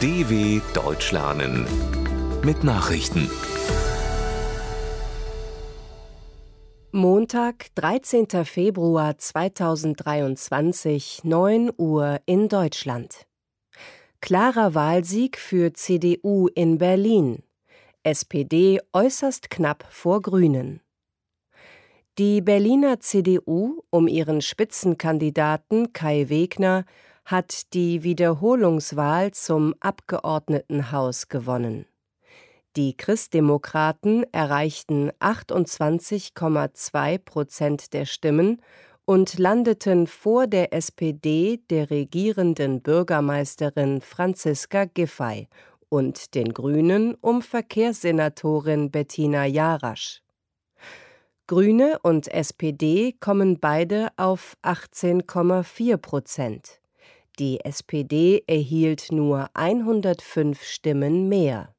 [0.00, 1.66] DW Deutsch lernen
[2.44, 3.28] mit Nachrichten.
[6.92, 8.28] Montag, 13.
[8.44, 13.26] Februar 2023, 9 Uhr in Deutschland.
[14.20, 17.42] Klarer Wahlsieg für CDU in Berlin.
[18.04, 20.80] SPD äußerst knapp vor Grünen.
[22.18, 26.84] Die Berliner CDU um ihren Spitzenkandidaten Kai Wegner
[27.28, 31.84] hat die Wiederholungswahl zum Abgeordnetenhaus gewonnen.
[32.74, 38.62] Die Christdemokraten erreichten 28,2 Prozent der Stimmen
[39.04, 45.48] und landeten vor der SPD der regierenden Bürgermeisterin Franziska Giffey
[45.90, 50.22] und den Grünen um Verkehrssenatorin Bettina Jarasch.
[51.46, 56.80] Grüne und SPD kommen beide auf 18,4 Prozent.
[57.38, 61.72] Die SPD erhielt nur 105 Stimmen mehr.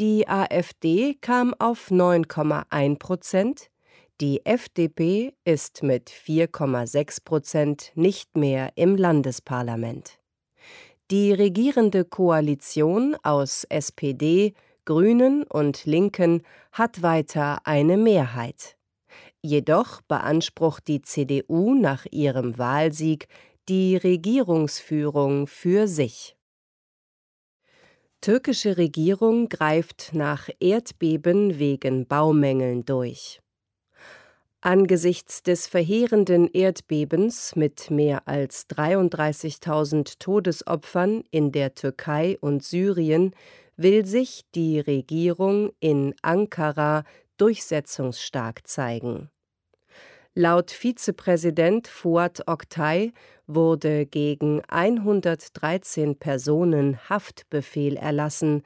[0.00, 3.70] Die AfD kam auf 9,1 Prozent,
[4.20, 10.18] die FDP ist mit 4,6 Prozent nicht mehr im Landesparlament.
[11.12, 14.54] Die regierende Koalition aus SPD,
[14.84, 16.42] Grünen und Linken
[16.72, 18.76] hat weiter eine Mehrheit.
[19.42, 23.26] Jedoch beansprucht die CDU nach ihrem Wahlsieg
[23.70, 26.36] die Regierungsführung für sich.
[28.20, 33.40] Türkische Regierung greift nach Erdbeben wegen Baumängeln durch.
[34.60, 43.36] Angesichts des verheerenden Erdbebens mit mehr als 33.000 Todesopfern in der Türkei und Syrien
[43.76, 47.04] will sich die Regierung in Ankara
[47.36, 49.30] durchsetzungsstark zeigen.
[50.40, 53.12] Laut Vizepräsident Fuad Oktay
[53.46, 58.62] wurde gegen 113 Personen Haftbefehl erlassen,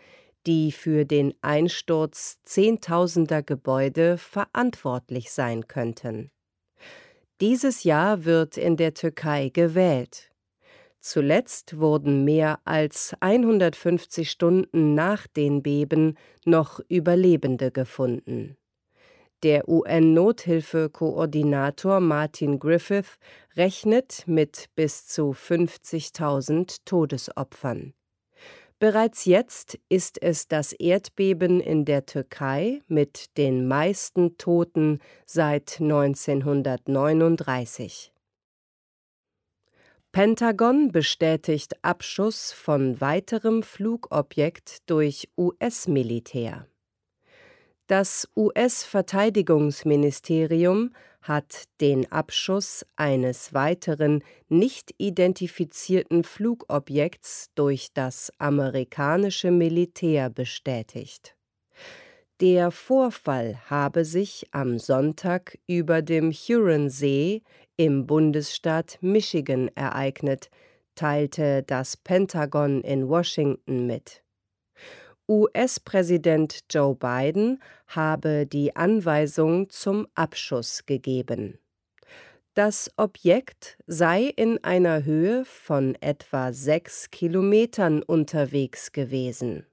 [0.46, 6.30] die für den Einsturz zehntausender Gebäude verantwortlich sein könnten.
[7.40, 10.30] Dieses Jahr wird in der Türkei gewählt.
[11.00, 18.56] Zuletzt wurden mehr als 150 Stunden nach den Beben noch Überlebende gefunden.
[19.44, 23.18] Der UN-Nothilfekoordinator Martin Griffith
[23.56, 27.92] rechnet mit bis zu 50.000 Todesopfern.
[28.78, 38.14] Bereits jetzt ist es das Erdbeben in der Türkei mit den meisten Toten seit 1939.
[40.10, 46.66] Pentagon bestätigt Abschuss von weiterem Flugobjekt durch US-Militär.
[47.86, 61.36] Das US-Verteidigungsministerium hat den Abschuss eines weiteren nicht identifizierten Flugobjekts durch das amerikanische Militär bestätigt.
[62.40, 67.42] Der Vorfall habe sich am Sonntag über dem Huron-See
[67.76, 70.48] im Bundesstaat Michigan ereignet,
[70.94, 74.23] teilte das Pentagon in Washington mit.
[75.28, 81.58] US-Präsident Joe Biden habe die Anweisung zum Abschuss gegeben.
[82.52, 89.66] Das Objekt sei in einer Höhe von etwa sechs Kilometern unterwegs gewesen.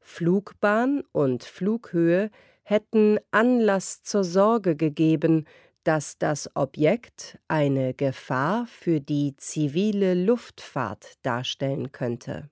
[0.00, 2.30] Flugbahn und Flughöhe
[2.62, 5.46] hätten Anlass zur Sorge gegeben,
[5.84, 12.50] dass das Objekt eine Gefahr für die zivile Luftfahrt darstellen könnte.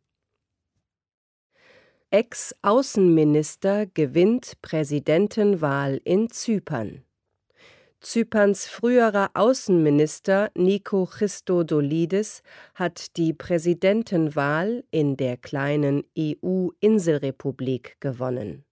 [2.14, 7.02] Ex-Außenminister gewinnt Präsidentenwahl in Zypern.
[8.00, 12.44] Zyperns früherer Außenminister Niko Christodoulidis
[12.76, 18.64] hat die Präsidentenwahl in der kleinen EU-Inselrepublik gewonnen.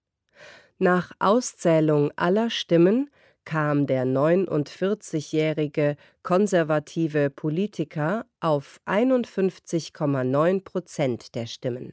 [0.79, 3.09] Nach Auszählung aller Stimmen
[3.43, 11.91] kam der 49-jährige konservative Politiker auf 51,9 Prozent der Stimmen.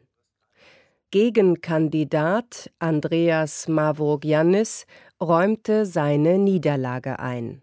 [1.12, 4.86] Gegenkandidat Andreas Mavrogiannis
[5.20, 7.62] räumte seine Niederlage ein.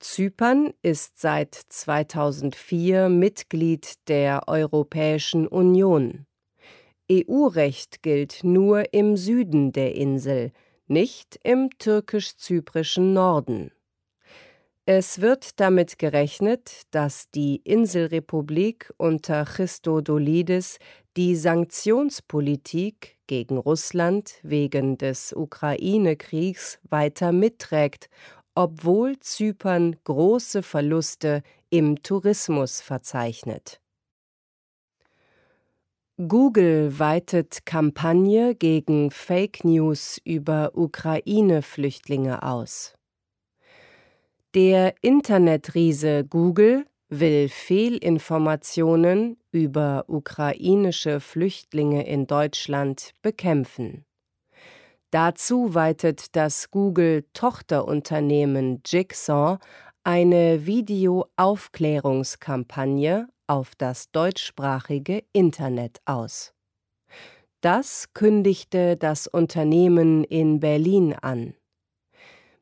[0.00, 6.26] Zypern ist seit 2004 Mitglied der Europäischen Union.
[7.08, 10.50] EU-Recht gilt nur im Süden der Insel,
[10.88, 13.70] nicht im türkisch-zyprischen Norden.
[14.92, 20.80] Es wird damit gerechnet, dass die Inselrepublik unter Christodoulidis
[21.16, 28.10] die Sanktionspolitik gegen Russland wegen des Ukraine-Kriegs weiter mitträgt,
[28.56, 33.80] obwohl Zypern große Verluste im Tourismus verzeichnet.
[36.16, 42.94] Google weitet Kampagne gegen Fake News über Ukraine-Flüchtlinge aus.
[44.54, 54.04] Der Internetriese Google will Fehlinformationen über ukrainische Flüchtlinge in Deutschland bekämpfen.
[55.12, 59.58] Dazu weitet das Google-Tochterunternehmen Jigsaw
[60.02, 66.54] eine Videoaufklärungskampagne auf das deutschsprachige Internet aus.
[67.60, 71.54] Das kündigte das Unternehmen in Berlin an.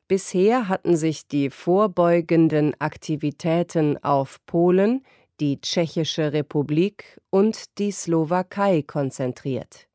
[0.09, 5.03] Bisher hatten sich die vorbeugenden Aktivitäten auf Polen,
[5.39, 9.87] die Tschechische Republik und die Slowakei konzentriert.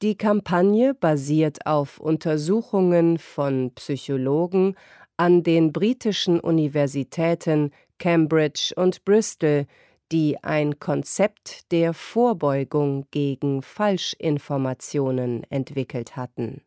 [0.00, 4.76] Die Kampagne basiert auf Untersuchungen von Psychologen
[5.16, 9.66] an den britischen Universitäten Cambridge und Bristol,
[10.12, 16.62] die ein Konzept der Vorbeugung gegen Falschinformationen entwickelt hatten.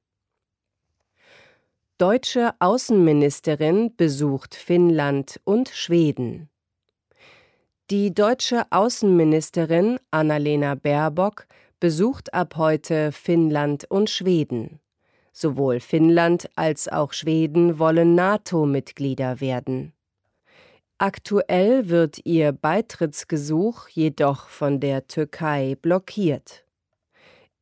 [2.00, 6.48] Deutsche Außenministerin besucht Finnland und Schweden.
[7.92, 11.46] Die deutsche Außenministerin Annalena Baerbock
[11.82, 14.80] besucht ab heute Finnland und Schweden.
[15.34, 19.92] Sowohl Finnland als auch Schweden wollen NATO-Mitglieder werden.
[21.00, 26.64] Aktuell wird ihr Beitrittsgesuch jedoch von der Türkei blockiert.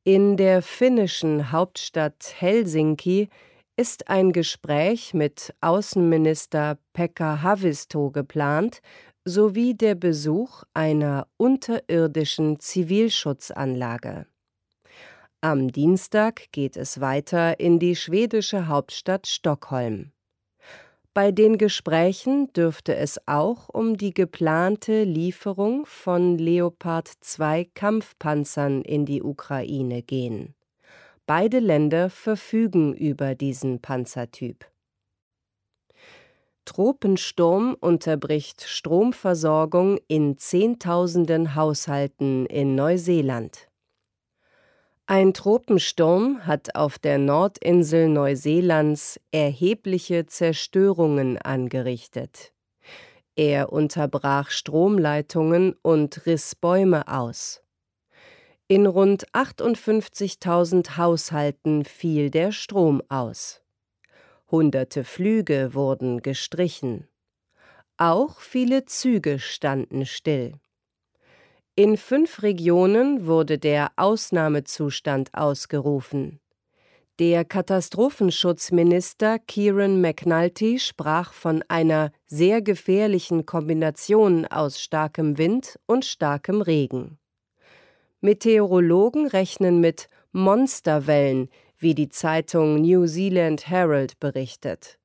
[0.04, 3.30] In der finnischen Hauptstadt Helsinki
[3.77, 8.81] ist ein Gespräch mit Außenminister Pekka Havisto geplant,
[9.24, 14.25] sowie der Besuch einer unterirdischen Zivilschutzanlage.
[15.41, 20.12] Am Dienstag geht es weiter in die schwedische Hauptstadt Stockholm.
[21.13, 29.06] Bei den Gesprächen dürfte es auch um die geplante Lieferung von Leopard 2 Kampfpanzern in
[29.06, 30.56] die Ukraine gehen.
[31.27, 34.65] Beide Länder verfügen über diesen Panzertyp.
[36.63, 43.68] Tropensturm unterbricht Stromversorgung in Zehntausenden Haushalten in Neuseeland.
[45.06, 52.53] Ein Tropensturm hat auf der Nordinsel Neuseelands erhebliche Zerstörungen angerichtet.
[53.35, 57.62] Er unterbrach Stromleitungen und riss Bäume aus.
[58.69, 63.62] In rund 58.000 Haushalten fiel der Strom aus.
[64.52, 67.08] Hunderte Flüge wurden gestrichen.
[67.96, 70.56] Auch viele Züge standen still.
[71.75, 76.42] In fünf Regionen wurde der Ausnahmezustand ausgerufen.
[77.19, 86.62] Der Katastrophenschutzminister Kieran McNulty sprach von einer sehr gefährlichen Kombination aus starkem Wind und starkem
[86.62, 87.18] Regen.
[88.22, 94.98] Meteorologen rechnen mit Monsterwellen, wie die Zeitung New Zealand Herald berichtet.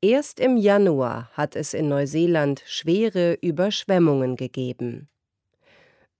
[0.00, 5.08] Erst im Januar hat es in Neuseeland schwere Überschwemmungen gegeben.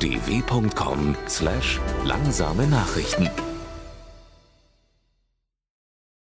[0.00, 3.28] dw.com/langsame Nachrichten